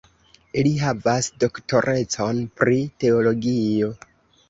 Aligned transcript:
Li 0.67 0.71
havas 0.83 1.29
doktorecon 1.45 2.43
pri 2.63 2.83
teologio. 3.07 3.97